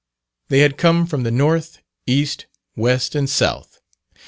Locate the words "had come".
0.61-1.05